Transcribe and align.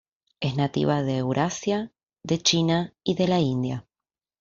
Es 0.39 0.55
nativa 0.55 1.03
de 1.03 1.17
Eurasia, 1.17 1.91
de 2.23 2.39
China 2.41 2.95
y 3.03 3.13
de 3.13 3.27
la 3.27 3.39
India. 3.39 3.85